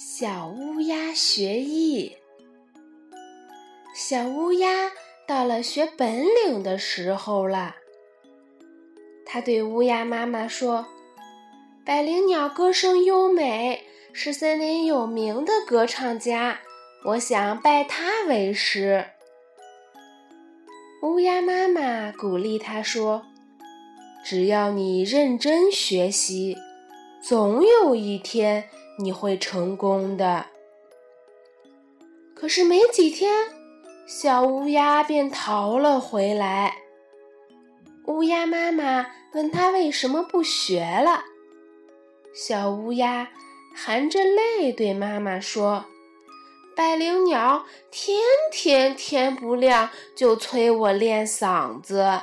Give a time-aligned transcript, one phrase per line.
[0.00, 2.16] 小乌鸦学艺。
[3.92, 4.92] 小乌鸦
[5.26, 7.74] 到了学本领的时候了。
[9.26, 10.86] 它对乌鸦妈妈说
[11.84, 13.82] ：“百灵鸟歌声优美，
[14.12, 16.60] 是森林有名的歌唱家，
[17.04, 19.04] 我想拜他为师。”
[21.02, 23.26] 乌鸦妈妈鼓励它说
[24.24, 26.56] ：“只要你认真学习，
[27.28, 30.46] 总有一天你会成功的。”
[32.34, 33.50] 可是没几天，
[34.06, 36.78] 小乌鸦便逃了回来。
[38.06, 41.24] 乌鸦妈妈问他为什么不学了，
[42.34, 43.28] 小乌鸦
[43.74, 45.84] 含着泪对妈妈说。
[46.74, 48.18] 百灵鸟天
[48.50, 52.22] 天天不亮就催我练嗓子，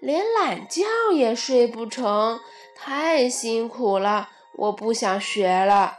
[0.00, 2.40] 连懒觉也睡不成，
[2.74, 5.98] 太辛苦了，我不想学了。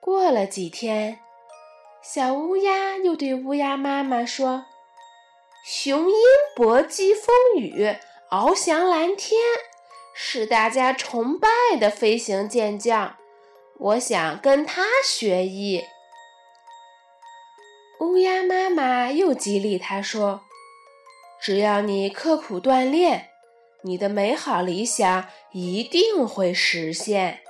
[0.00, 1.20] 过了几天，
[2.02, 4.64] 小乌鸦又对乌鸦妈妈说
[5.64, 6.16] ：“雄鹰
[6.56, 7.96] 搏击风雨，
[8.30, 9.40] 翱翔蓝天，
[10.12, 13.16] 是大家崇拜的飞行健将。”
[13.78, 15.84] 我想跟他学艺。
[18.00, 20.42] 乌鸦妈妈又激励他说
[21.40, 23.30] ：“只要你刻苦锻炼，
[23.82, 27.40] 你的美好理想一定会实现。”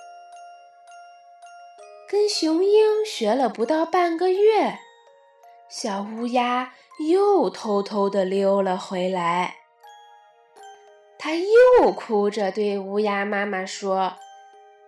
[2.09, 4.79] 跟雄鹰学了不到半个月，
[5.69, 6.75] 小乌鸦
[7.09, 9.57] 又偷偷的溜了回来。
[11.19, 14.17] 他又哭着对乌鸦妈妈说。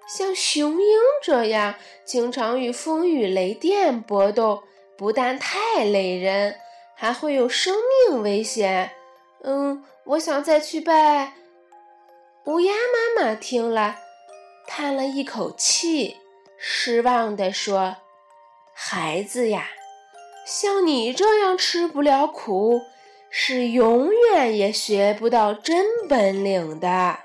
[0.09, 4.65] 像雄鹰这样经常与风雨雷电搏斗，
[4.99, 6.59] 不但太累人，
[6.97, 7.77] 还会有生
[8.09, 8.91] 命危险。
[9.45, 11.35] 嗯，我想再去拜。
[12.45, 14.01] 乌鸦妈妈听了，
[14.67, 16.17] 叹了一口气，
[16.59, 17.99] 失望地说
[18.75, 19.69] ：“孩子呀，
[20.45, 22.81] 像你这样吃不了苦，
[23.31, 27.21] 是永远也学不到真本领的。”